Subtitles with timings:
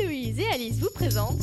[0.00, 1.40] Héloïse et Alice vous présentent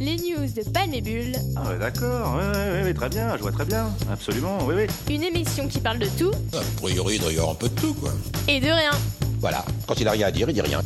[0.00, 3.50] les news de Palmébule, Ah ouais, d'accord, ouais, ouais, ouais, ouais, très bien, je vois
[3.50, 5.14] très bien, absolument, oui, oui.
[5.14, 7.74] une émission qui parle de tout A priori, il doit y avoir un peu de
[7.74, 8.10] tout, quoi.
[8.46, 8.92] et de rien.
[9.40, 10.80] Voilà, quand il a rien à dire, il dit rien.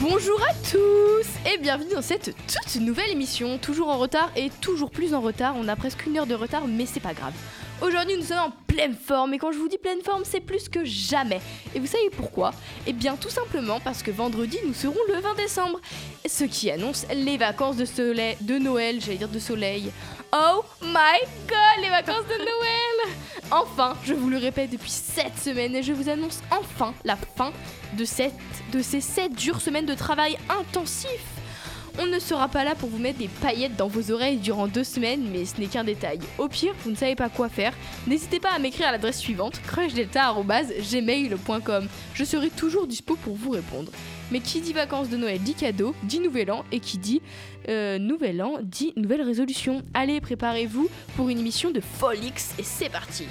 [0.00, 4.90] Bonjour à tous et bienvenue dans cette toute nouvelle émission, toujours en retard et toujours
[4.90, 5.54] plus en retard.
[5.60, 7.32] On a presque une heure de retard, mais c'est pas grave.
[7.80, 10.68] Aujourd'hui, nous sommes en pleine forme et quand je vous dis pleine forme, c'est plus
[10.68, 11.40] que jamais.
[11.74, 12.52] Et vous savez pourquoi?
[12.86, 15.80] Eh bien, tout simplement parce que vendredi, nous serons le 20 décembre,
[16.26, 19.92] ce qui annonce les vacances de, soleil, de Noël, j'allais dire de soleil.
[20.32, 23.16] Oh my god, les vacances de Noël
[23.50, 27.52] Enfin, je vous le répète depuis 7 semaines et je vous annonce enfin la fin
[27.92, 28.04] de,
[28.72, 31.31] de ces 7 dures semaines de travail intensif.
[31.98, 34.84] On ne sera pas là pour vous mettre des paillettes dans vos oreilles durant deux
[34.84, 36.20] semaines, mais ce n'est qu'un détail.
[36.38, 37.74] Au pire, vous ne savez pas quoi faire,
[38.06, 41.88] n'hésitez pas à m'écrire à l'adresse suivante crushdelta.gmail.com.
[42.14, 43.92] Je serai toujours dispo pour vous répondre.
[44.30, 47.20] Mais qui dit vacances de Noël dit cadeau, dit nouvel an, et qui dit
[47.68, 49.82] euh, nouvel an dit nouvelle résolution.
[49.92, 53.26] Allez, préparez-vous pour une émission de Folix et c'est parti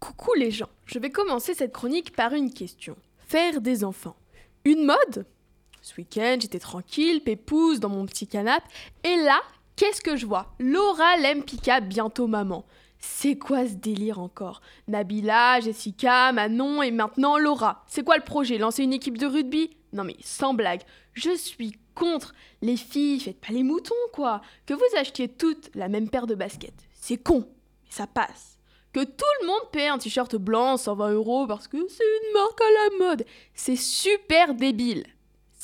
[0.00, 2.96] Coucou les gens, je vais commencer cette chronique par une question.
[3.28, 4.16] Faire des enfants.
[4.64, 5.24] Une mode?
[5.86, 8.66] Ce week-end, j'étais tranquille, pépouze dans mon petit canapé,
[9.04, 9.40] et là,
[9.76, 10.52] qu'est-ce que je vois?
[10.58, 12.66] Laura Lempika, bientôt maman.
[12.98, 14.62] C'est quoi ce délire encore?
[14.88, 17.84] Nabila, Jessica, Manon et maintenant Laura.
[17.86, 18.58] C'est quoi le projet?
[18.58, 19.76] Lancer une équipe de rugby?
[19.92, 22.34] Non mais sans blague, je suis contre.
[22.62, 24.40] Les filles, faites pas les moutons quoi.
[24.66, 26.88] Que vous achetiez toutes la même paire de baskets.
[26.94, 27.46] C'est con,
[27.84, 28.54] mais ça passe
[28.92, 32.60] que tout le monde paie un t-shirt blanc 120 euros parce que c'est une marque
[32.60, 33.26] à la mode.
[33.54, 35.04] C'est super débile.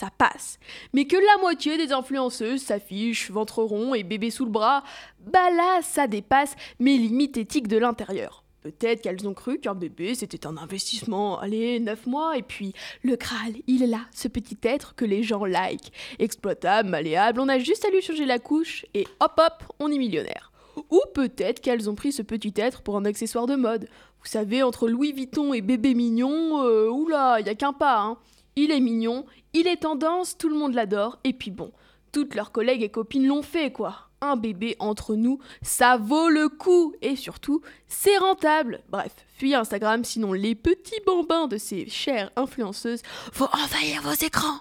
[0.02, 0.58] Ça passe.
[0.92, 4.82] Mais que la moitié des influenceuses s'affichent ventre rond et bébé sous le bras,
[5.20, 8.42] bah là, ça dépasse mes limites éthiques de l'intérieur.
[8.62, 12.72] Peut-être qu'elles ont cru qu'un bébé c'était un investissement, allez, 9 mois, et puis
[13.04, 15.92] le Graal, il est là, ce petit être que les gens like.
[16.18, 19.98] Exploitable, malléable, on a juste à lui changer la couche, et hop hop, on est
[19.98, 20.50] millionnaire.
[20.90, 23.88] Ou peut-être qu'elles ont pris ce petit être pour un accessoire de mode.
[24.20, 28.18] Vous savez, entre Louis Vuitton et bébé mignon, euh, oula, y a qu'un pas, hein.
[28.54, 29.24] Il est mignon,
[29.54, 31.72] il est tendance, tout le monde l'adore, et puis bon,
[32.12, 34.10] toutes leurs collègues et copines l'ont fait, quoi.
[34.20, 38.82] Un bébé entre nous, ça vaut le coup, et surtout, c'est rentable.
[38.90, 43.02] Bref, fuyez Instagram, sinon les petits bambins de ces chères influenceuses
[43.32, 44.60] vont envahir vos écrans.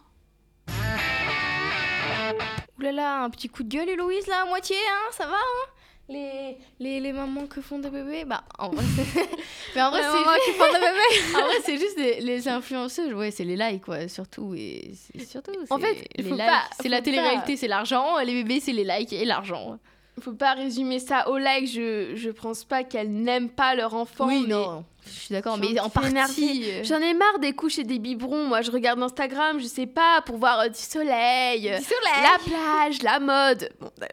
[2.79, 5.69] Oulala, un petit coup de gueule, Héloïse, là, à moitié, hein, ça va, hein?
[6.09, 9.29] Les, les, les mamans que font des bébés, bah en vrai, c'est-
[9.75, 11.35] mais en vrai, c'est juste...
[11.35, 14.53] en vrai, c'est juste les, les influenceuses, ouais, c'est les likes, quoi, surtout.
[14.55, 14.91] Et
[15.25, 16.41] surtout En fait, les likes.
[16.81, 19.77] c'est la pas- télé-réalité, c'est l'argent, les bébés, c'est les likes et l'argent.
[20.21, 24.27] Faut pas résumer ça au like, je, je pense pas qu'elles n'aiment pas leur enfant.
[24.27, 26.63] oui, mais non, je suis d'accord, mais en partie.
[26.69, 28.45] euh, J'en ai marre des couches et des biberons.
[28.47, 32.21] Moi, je regarde Instagram, je sais pas, pour voir euh, du soleil, euh, Du soleil.
[32.21, 33.69] la plage, la mode.
[33.79, 34.07] Bon, bah,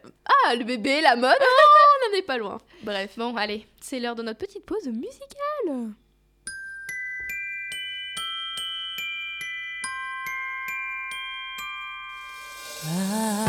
[0.47, 2.57] ah, le bébé, la mode, oh, on n'en est pas loin.
[2.83, 5.93] Bref, bon, allez, c'est l'heure de notre petite pause musicale.
[12.81, 13.48] Don't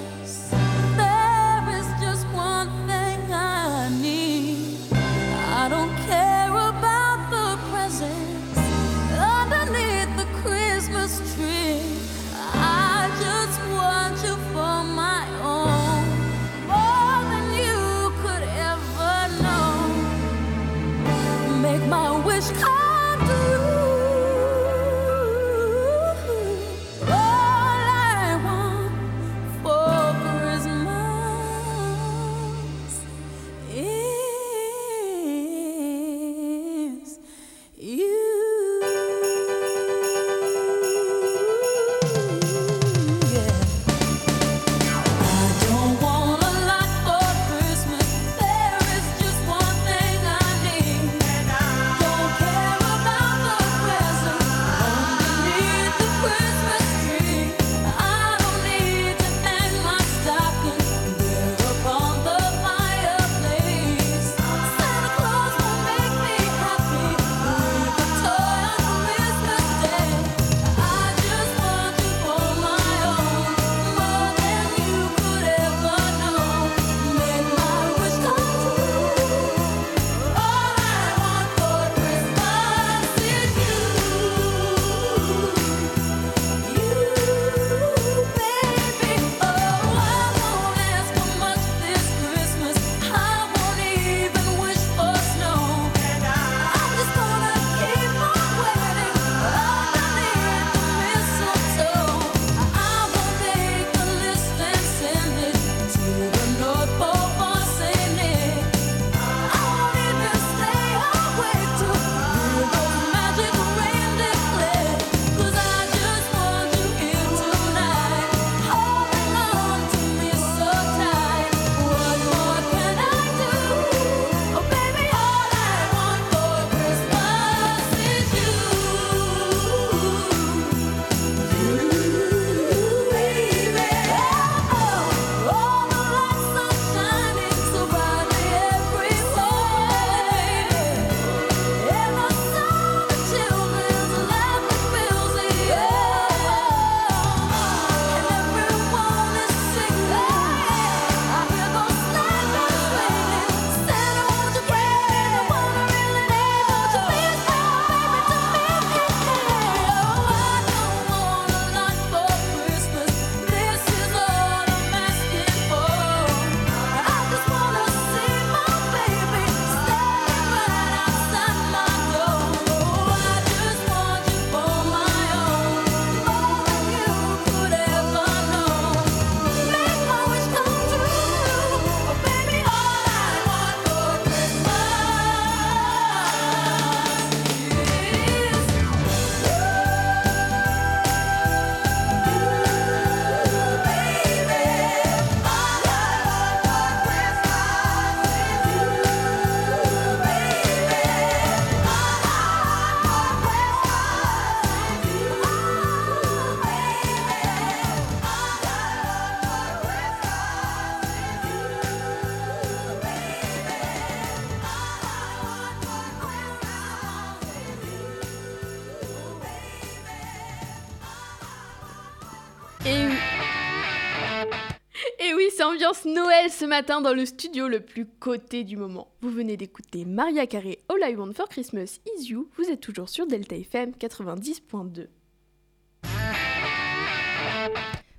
[225.61, 229.11] C'est ambiance Noël ce matin dans le studio le plus coté du moment.
[229.21, 232.49] Vous venez d'écouter Maria Carey All I Want for Christmas Is You.
[232.57, 235.05] Vous êtes toujours sur Delta FM 90.2.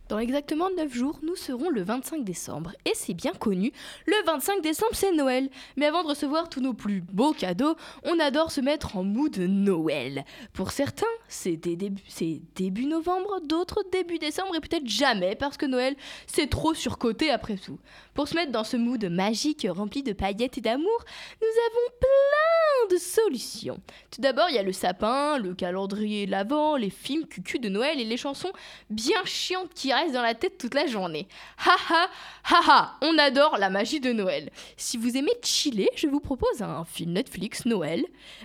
[0.08, 2.72] Dans exactement 9 jours, nous serons le 25 décembre.
[2.84, 3.72] Et c'est bien connu,
[4.06, 5.48] le 25 décembre c'est Noël.
[5.76, 9.36] Mais avant de recevoir tous nos plus beaux cadeaux, on adore se mettre en mood
[9.38, 10.24] Noël.
[10.52, 15.96] Pour certains, c'est début, novembre, d'autres début décembre et peut-être jamais parce que Noël
[16.26, 17.78] c'est trop surcoté après tout.
[18.14, 21.04] Pour se mettre dans ce mood magique rempli de paillettes et d'amour,
[21.40, 23.80] nous avons plein de solutions.
[24.10, 28.00] Tout d'abord, il y a le sapin, le calendrier l'avant, les films cucu de Noël
[28.00, 28.52] et les chansons
[28.90, 31.28] bien chiantes qui restent dans la tête toute la journée.
[31.58, 34.50] Ha ha on adore la magie de Noël.
[34.76, 38.04] Si vous aimez chiller, je vous propose un film Netflix Noël,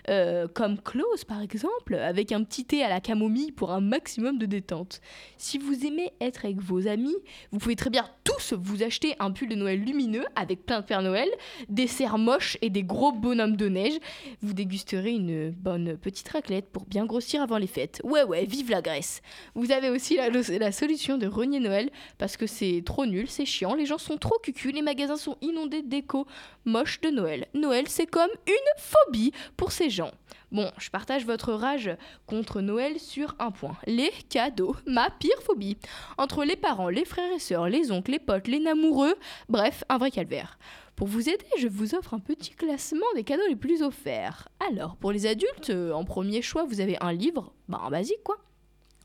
[0.09, 4.37] euh, comme Close par exemple, avec un petit thé à la camomille pour un maximum
[4.37, 5.01] de détente.
[5.37, 7.15] Si vous aimez être avec vos amis,
[7.51, 10.85] vous pouvez très bien tous vous acheter un pull de Noël lumineux avec plein de
[10.85, 11.29] Père Noël,
[11.69, 13.97] des serres moches et des gros bonhommes de neige.
[14.41, 18.01] Vous dégusterez une bonne petite raclette pour bien grossir avant les fêtes.
[18.03, 19.21] Ouais, ouais, vive la Grèce.
[19.55, 23.75] Vous avez aussi la solution de renier Noël parce que c'est trop nul, c'est chiant,
[23.75, 26.27] les gens sont trop cucus, les magasins sont inondés de déco
[26.65, 27.47] moche de Noël.
[27.53, 30.11] Noël, c'est comme une phobie pour ces gens.
[30.51, 31.91] Bon, je partage votre rage
[32.25, 33.77] contre Noël sur un point.
[33.85, 35.77] Les cadeaux, ma pire phobie.
[36.17, 39.15] Entre les parents, les frères et sœurs, les oncles, les potes, les namoureux,
[39.49, 40.57] bref, un vrai calvaire.
[40.95, 44.47] Pour vous aider, je vous offre un petit classement des cadeaux les plus offerts.
[44.71, 48.23] Alors, pour les adultes, euh, en premier choix, vous avez un livre, bah un basique
[48.23, 48.37] quoi.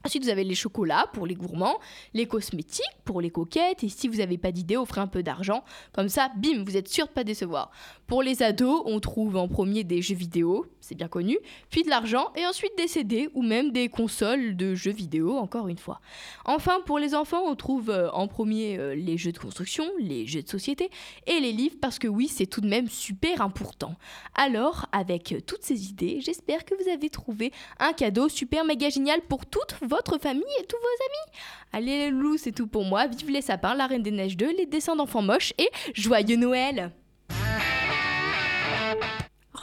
[0.04, 1.78] Ensuite, vous avez les chocolats pour les gourmands,
[2.14, 5.64] les cosmétiques pour les coquettes, et si vous n'avez pas d'idée, offrez un peu d'argent.
[5.92, 7.70] Comme ça, bim, vous êtes sûr de pas décevoir.
[8.12, 11.38] Pour les ados, on trouve en premier des jeux vidéo, c'est bien connu,
[11.70, 15.66] puis de l'argent, et ensuite des CD ou même des consoles de jeux vidéo, encore
[15.66, 15.98] une fois.
[16.44, 20.26] Enfin, pour les enfants, on trouve euh, en premier euh, les jeux de construction, les
[20.26, 20.90] jeux de société
[21.26, 23.94] et les livres, parce que oui, c'est tout de même super important.
[24.34, 29.22] Alors, avec toutes ces idées, j'espère que vous avez trouvé un cadeau super méga génial
[29.22, 31.38] pour toute votre famille et tous vos amis.
[31.72, 33.06] Allez les loups, c'est tout pour moi.
[33.06, 36.92] Vive les sapins, la Reine des Neiges 2, les dessins d'enfants moches et joyeux Noël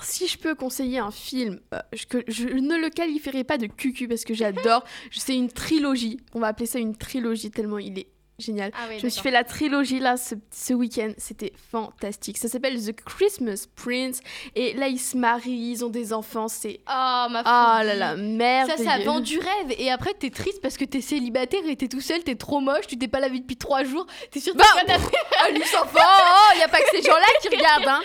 [0.10, 4.24] si je peux conseiller un film, euh, je, ne le qualifierai pas de cucu parce
[4.24, 4.84] que j'adore.
[5.12, 6.20] C'est une trilogie.
[6.34, 8.08] On va appeler ça une trilogie tellement il est
[8.40, 8.72] génial.
[8.76, 12.38] Ah oui, je me suis fait la trilogie là ce, ce week-end, c'était fantastique.
[12.38, 14.22] Ça s'appelle The Christmas Prince
[14.56, 18.16] et là ils se marient, ils ont des enfants, c'est Oh ma ah là là
[18.16, 18.70] merde.
[18.70, 21.88] Ça, ça vend du rêve et après t'es triste parce que t'es célibataire et t'es
[21.88, 24.60] tout seul, t'es trop moche, tu t'es pas lavé depuis trois jours, t'es sur ton
[24.60, 25.16] Bah, canapé.
[25.42, 28.02] Ah, enfants, oh, y a pas que ces gens-là qui regardent hein.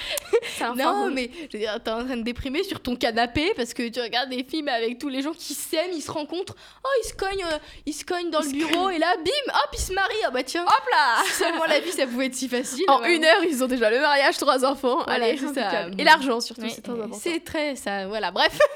[0.61, 3.75] Un Non mais je veux dire, t'es en train de déprimer sur ton canapé parce
[3.75, 6.89] que tu regardes des films avec tous les gens qui s'aiment, ils se rencontrent, oh
[7.05, 9.81] ils se cognent, euh, ils se cognent dans le bureau et là bim, hop ils
[9.81, 10.65] se marient, ah bah tiens.
[10.65, 12.85] Hop là seulement la vie ça pouvait être si facile.
[12.89, 13.15] En vraiment.
[13.15, 15.03] une heure, ils ont déjà le mariage, trois enfants.
[15.05, 15.69] Voilà, Allez, c'est ça.
[15.69, 15.95] impeccable.
[16.01, 17.19] Et l'argent surtout, Ouais, c'est très important.
[17.21, 18.59] C'est très ça, voilà, bref.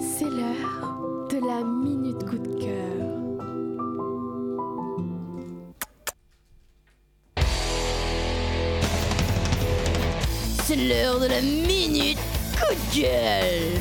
[0.00, 3.06] C'est l'heure de la minute coup de cœur.
[10.64, 12.18] C'est l'heure de la minute
[12.58, 13.80] coup de gueule.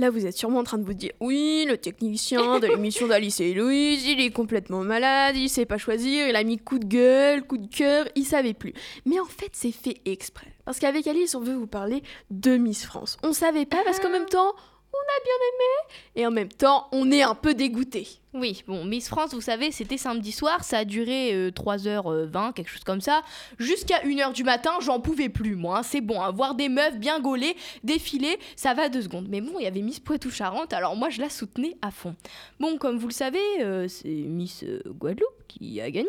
[0.00, 3.40] Là, vous êtes sûrement en train de vous dire Oui, le technicien de l'émission d'Alice
[3.40, 6.86] et Louise, il est complètement malade, il sait pas choisir, il a mis coup de
[6.86, 8.74] gueule, coup de cœur, il savait plus.
[9.06, 10.52] Mais en fait, c'est fait exprès.
[10.64, 13.16] Parce qu'avec Alice, on veut vous parler de Miss France.
[13.24, 14.54] On savait pas parce qu'en même temps,
[14.98, 18.08] on a bien aimé et en même temps, on est un peu dégoûté.
[18.34, 22.68] Oui, bon, Miss France, vous savez, c'était samedi soir, ça a duré euh, 3h20, quelque
[22.70, 23.22] chose comme ça.
[23.58, 25.78] Jusqu'à 1h du matin, j'en pouvais plus, moi.
[25.78, 29.26] hein, c'est bon, hein, voir des meufs bien gaulées, défiler, ça va deux secondes.
[29.28, 32.14] Mais bon, il y avait Miss Poitou-Charentes, alors moi, je la soutenais à fond.
[32.60, 36.08] Bon, comme vous le savez, euh, c'est Miss euh, Guadeloupe qui a gagné.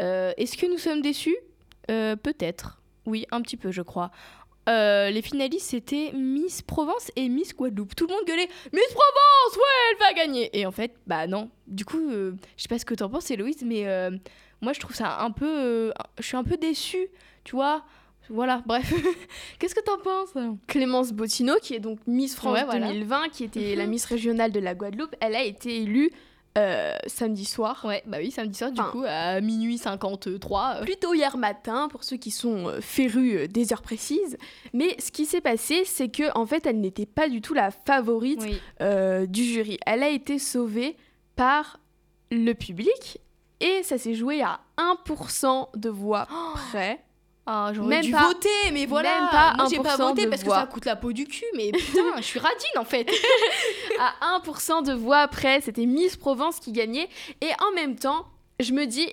[0.00, 1.36] Euh, Est-ce que nous sommes déçus?
[1.90, 2.80] Euh, Peut-être.
[3.06, 4.10] Oui, un petit peu, je crois.
[4.68, 7.94] Euh, les finalistes, c'était Miss Provence et Miss Guadeloupe.
[7.94, 10.50] Tout le monde gueulait Miss Provence, ouais, elle va gagner.
[10.58, 11.50] Et en fait, bah non.
[11.66, 14.10] Du coup, euh, je sais pas ce que t'en penses, Héloïse, mais euh,
[14.60, 15.92] moi, je trouve ça un peu.
[16.18, 17.08] je suis un peu déçue,
[17.44, 17.82] tu vois.
[18.30, 18.92] Voilà, bref.
[19.58, 20.34] Qu'est-ce que t'en penses?
[20.66, 22.88] Clémence Bottineau, qui est donc Miss France Ouais, voilà.
[22.88, 23.86] 2020, qui était la.
[23.88, 26.10] Miss régionale de la Guadeloupe, elle a été élue
[26.58, 27.80] euh, samedi soir.
[27.84, 30.76] Ouais, bah oui, samedi soir, du coup, à minuit 53.
[30.80, 34.36] euh, Plutôt hier matin, pour ceux qui sont euh, férus euh, des heures précises.
[34.74, 37.70] Mais ce qui s'est passé, c'est que en fait, elle n'était pas du tout la
[37.70, 38.60] favorite Oui.
[38.82, 39.78] euh, du jury.
[39.86, 40.96] Elle a été sauvée
[41.36, 41.78] par
[42.30, 43.18] le public
[43.60, 46.26] et ça s'est joué à 1% de voix
[46.70, 47.00] près.
[47.50, 49.08] Ah, j'aurais dû pas- voter, mais voilà.
[49.20, 50.56] même pas Moi, j'ai pas 1% voté parce voix.
[50.56, 53.08] que ça coûte la peau du cul, mais putain, je suis radine en fait.
[53.98, 57.08] à 1% de voix après, c'était Miss Provence qui gagnait.
[57.40, 58.26] Et en même temps,
[58.60, 59.08] je me dis,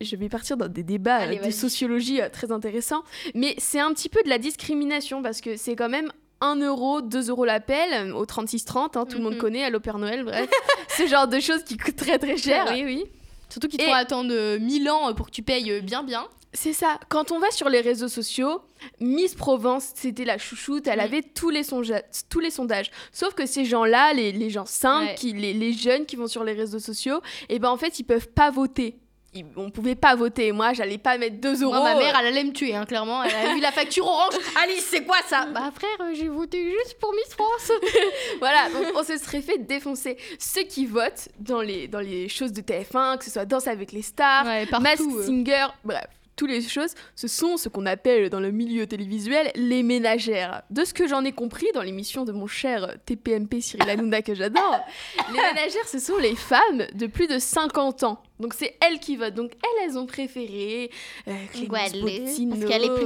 [0.00, 3.02] je vais partir dans des débats Allez, euh, de sociologie euh, très intéressants,
[3.34, 7.00] mais c'est un petit peu de la discrimination parce que c'est quand même 1 euro,
[7.00, 10.48] 2 euros l'appel euh, au 36-30, hein, tout le monde connaît à l'Opère Noël, bref.
[10.96, 12.66] ce genre de choses qui coûtent très très cher.
[12.72, 13.04] oui, oui.
[13.48, 16.26] Surtout Et- font attendre euh, 1000 ans pour que tu payes bien, bien.
[16.54, 16.98] C'est ça.
[17.08, 18.62] Quand on va sur les réseaux sociaux,
[19.00, 22.90] Miss Provence, c'était la chouchoute, elle avait tous les, sonja- tous les sondages.
[23.12, 25.14] Sauf que ces gens-là, les, les gens simples, Ouais.
[25.14, 28.04] qui, les, les jeunes qui vont sur les réseaux sociaux, et ben en fait, ils
[28.04, 28.96] peuvent pas voter.
[29.34, 30.52] Ils- on pouvait pas voter.
[30.52, 31.74] Moi, j'allais pas mettre 2 euros.
[31.74, 33.22] Moi, ma mère, elle allait me tuer, hein, clairement.
[33.22, 34.32] Elle a vu la facture orange.
[34.64, 35.44] Alice, c'est quoi ça?
[35.52, 37.70] Bah, frère, euh, j'ai voté juste pour Miss France.
[38.38, 40.16] Voilà, donc on se serait fait défoncer.
[40.38, 43.92] Ceux qui votent dans les, dans les choses de TF1, que ce soit Danse avec
[43.92, 45.22] les stars, Ouais, Mask euh.
[45.26, 46.06] Singer, bref,
[46.38, 50.62] toutes les choses, ce sont ce qu'on appelle dans le milieu télévisuel les ménagères.
[50.70, 54.34] De ce que j'en ai compris dans l'émission de mon cher TPMP Cyril Hanouna que
[54.34, 54.78] j'adore,
[55.32, 58.22] les ménagères, ce sont les femmes de plus de 50 ans.
[58.38, 59.34] Donc c'est elles qui votent.
[59.34, 60.90] Donc elles, elles ont préféré
[61.26, 61.92] euh, Clémence
[62.26, 62.56] Pontino.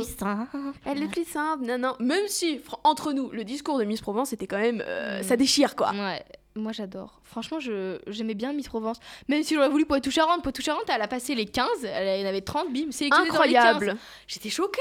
[0.04, 0.56] simple.
[0.84, 1.94] Elle est plus simple, non, non.
[2.00, 4.82] Même si, entre nous, le discours de Miss Provence était quand même...
[4.86, 5.22] euh, Mm.
[5.22, 5.92] Ça déchire, quoi.
[5.92, 6.22] Ouais,
[6.54, 7.20] moi j'adore.
[7.24, 8.98] Franchement, je j'aimais bien Miss Provence.
[9.28, 10.42] Même si j'aurais voulu Poitou-Charentes.
[10.42, 13.20] Poitou-Charentes, elle a passé les 15, elle en avait 30, bim, dans les 15.
[13.28, 13.96] Incroyable.
[14.26, 14.80] J'étais choquée.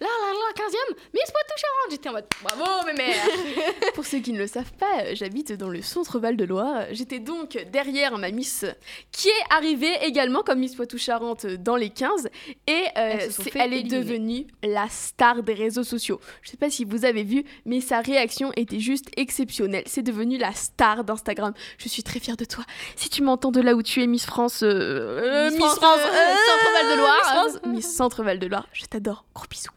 [0.00, 1.90] Là, là, là, 15e, Miss Poitou-Charentes.
[1.90, 3.14] J'étais en mode, bravo, mes mères.
[3.94, 6.86] Pour ceux qui ne le savent pas, j'habite dans le centre Val-de-Loire.
[6.90, 8.64] J'étais donc derrière ma Miss
[9.12, 12.28] qui est arrivée également comme Miss Poitou-Charentes dans les 15
[12.66, 16.20] et euh, c'est- elle est devenue la star des réseaux sociaux.
[16.42, 19.84] Je sais pas si vous avez vu, mais sa réaction était juste exceptionnelle.
[19.86, 21.52] C'est devenu la star d'Instagram.
[21.78, 22.64] Je suis très fière de toi.
[22.96, 26.34] Si tu m'entends de là où tu es Miss France, euh, euh, Miss France, euh,
[26.46, 27.16] Centre Val-de-Loire.
[27.22, 29.24] Miss France, Miss Centre Val-de-Loire, je t'adore.
[29.34, 29.70] Gros bisous.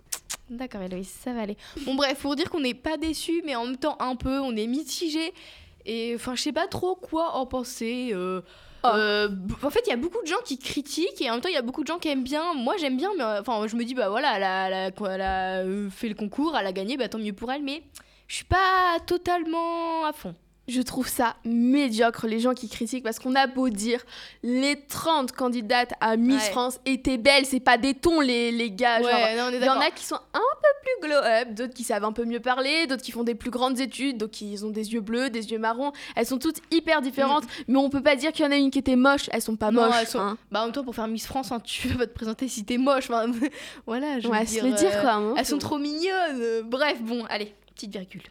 [0.49, 1.57] D'accord, Héloïse, ça va aller.
[1.85, 4.55] Bon, bref, pour dire qu'on n'est pas déçus, mais en même temps un peu, on
[4.55, 5.33] est mitigé.
[5.87, 8.11] Et enfin, je sais pas trop quoi en penser.
[8.13, 8.41] euh,
[8.85, 11.41] euh, b- en fait, il y a beaucoup de gens qui critiquent et en même
[11.41, 12.53] temps, il y a beaucoup de gens qui aiment bien.
[12.53, 15.13] Moi, j'aime bien, mais enfin, je me dis, bah voilà, elle a, elle a- quoi,
[15.13, 17.81] elle a, fait le concours, elle a gagné, bah tant mieux pour elle, mais
[18.27, 20.35] je suis pas totalement à fond.
[20.67, 24.01] Je trouve ça médiocre, les gens qui critiquent, parce qu'on a beau dire,
[24.41, 26.49] les 30 candidates à Miss Ouais.
[26.51, 28.99] France étaient belles, c'est pas des tons, les, les gars.
[28.99, 32.25] il y en a qui sont un peu plus glow-up, d'autres qui savent un peu
[32.25, 35.29] mieux parler, d'autres qui font des plus grandes études, d'autres qui ont des yeux bleus,
[35.29, 35.91] des yeux marrons.
[36.15, 38.71] Elles sont toutes hyper différentes, mais on peut pas dire qu'il y en a une
[38.71, 39.29] qui était moche.
[39.31, 39.75] Elles sont pas Mm.
[39.75, 40.05] Non, moches.
[40.07, 40.37] sont- hein.
[40.51, 42.77] Bah en même temps, pour faire Miss France, hein, tu vas te présenter si t'es
[42.77, 43.09] moche.
[43.09, 43.27] Enfin,
[43.85, 44.65] voilà, je Ouais, veux se dire.
[44.65, 45.11] le dire euh, quoi.
[45.13, 45.33] hein.
[45.37, 46.61] Elles sont trop mignonnes.
[46.63, 48.23] Bref, bon, allez, petite virgule.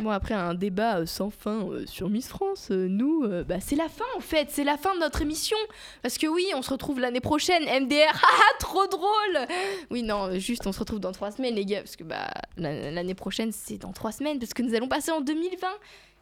[0.00, 3.76] Bon, après un débat euh, sans fin euh, sur Miss France, euh, nous, bah, c'est
[3.76, 5.56] la fin en fait, c'est la fin de notre émission.
[6.02, 9.46] Parce que oui, on se retrouve l'année prochaine, MDR, haha, trop drôle
[9.90, 12.90] Oui, non, juste on se retrouve dans trois semaines, les gars, parce que bah, la-
[12.90, 15.66] l'année prochaine, c'est dans trois semaines, parce que nous allons passer en 2020.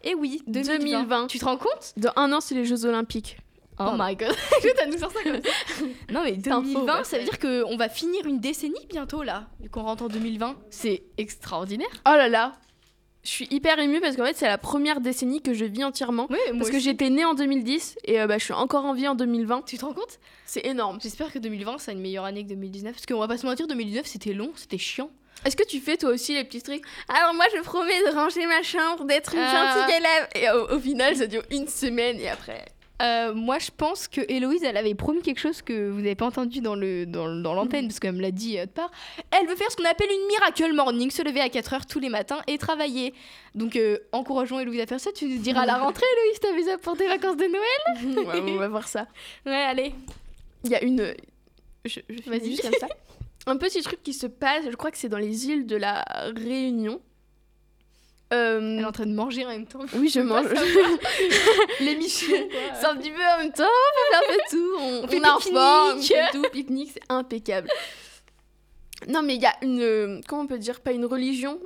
[0.04, 0.78] Et oui, 2020.
[0.78, 1.26] 2020.
[1.28, 1.92] Tu te rends compte?
[1.96, 3.38] Dans un an, c'est les Jeux Olympiques.
[3.74, 4.04] Oh Pardon.
[4.04, 5.84] my god, je nous ça comme ça.
[6.12, 7.04] Non mais info, 2020, ouais.
[7.04, 10.56] ça veut dire qu'on va finir une décennie bientôt là, qu'on rentre en 2020.
[10.70, 11.88] C'est extraordinaire.
[12.06, 12.52] Oh là là,
[13.24, 16.26] je suis hyper émue parce qu'en fait, c'est la première décennie que je vis entièrement.
[16.30, 19.06] Oui, Parce que j'étais née en 2010 et euh, bah, je suis encore en vie
[19.06, 19.62] en 2020.
[19.66, 20.18] Tu te rends compte?
[20.44, 20.98] C'est énorme.
[21.00, 22.92] J'espère que 2020 sera une meilleure année que 2019.
[22.94, 25.10] Parce qu'on va pas se mentir, 2019 c'était long, c'était chiant.
[25.44, 26.84] Est-ce que tu fais toi aussi les petits trucs?
[27.08, 29.74] Alors moi je promets de ranger ma chambre, d'être une Ah.
[29.76, 30.28] gentille élève.
[30.36, 32.64] Et au, au final ça dure une semaine et après.
[33.02, 36.26] Euh, moi je pense que Héloïse elle avait promis quelque chose que vous n'avez pas
[36.26, 38.90] entendu dans le dans, dans l'antenne parce qu'elle me l'a dit euh, de part.
[39.30, 42.08] Elle veut faire ce qu'on appelle une miracle morning, se lever à 4h tous les
[42.08, 43.12] matins et travailler.
[43.54, 45.10] Donc euh, encourageons Héloïse à faire ça.
[45.12, 48.26] Tu nous diras à la rentrée Héloïse, t'as vu ça pour tes vacances de Noël?
[48.26, 49.06] Ouais, on va voir ça.
[49.44, 49.94] Ouais, allez.
[50.64, 51.14] Il y a une...
[51.84, 52.50] Je, je Vas-y.
[52.50, 52.86] juste comme ça.
[53.46, 56.04] Un petit truc qui se passe, je crois que c'est dans les îles de la
[56.36, 57.00] Réunion.
[58.32, 59.80] Euh, Elle est en train de manger en même temps.
[59.94, 60.46] Oui, je mange.
[61.80, 62.36] L'émission.
[62.80, 64.74] C'est un petit peu en même temps, on fait un peu tout.
[64.78, 65.20] On, On fait
[65.54, 67.68] on fait tout, pique-nique, c'est impeccable.
[69.08, 69.80] Non, mais il y a une.
[69.80, 71.58] euh, Comment on peut dire Pas une religion,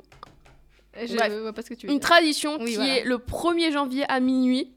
[0.99, 1.31] Je Bref.
[1.33, 2.07] vois pas ce que tu veux une dire.
[2.09, 2.97] tradition Oui, qui voilà.
[2.97, 4.71] est le 1er janvier à minuit.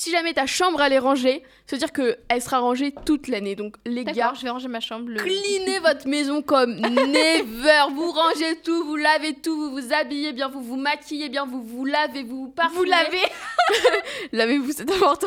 [0.00, 3.54] Si jamais ta chambre elle est rangée, ça veut dire qu'elle sera rangée toute l'année.
[3.54, 5.10] Donc les gars, je vais ranger ma chambre.
[5.10, 5.20] Le...
[5.20, 7.92] cleanez votre maison comme never.
[7.94, 11.62] Vous rangez tout, vous lavez tout, vous vous habillez bien, vous vous maquillez bien, vous
[11.62, 12.78] vous lavez, vous vous parfumez.
[12.78, 13.22] Vous lavez
[14.32, 15.26] Lavez-vous, c'est important.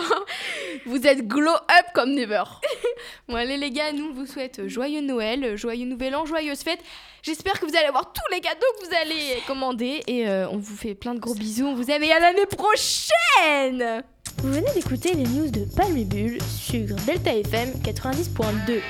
[0.88, 2.44] Vous êtes glow up comme never.
[3.28, 6.84] Bon, allez les gars, nous on vous souhaite joyeux Noël, joyeux Nouvel An, joyeuses fêtes.
[7.24, 10.58] J'espère que vous allez avoir tous les cadeaux que vous allez commander et euh, on
[10.58, 11.66] vous fait plein de gros bisous.
[11.66, 14.04] On vous aime et à l'année prochaine
[14.40, 18.82] Vous venez d'écouter les news de Palme et Bulle sur Delta FM 90.2.